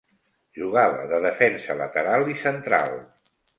Jugava 0.59 1.03
de 1.11 1.19
defensa 1.27 1.77
lateral 1.83 2.35
i 2.35 2.41
central. 2.47 3.01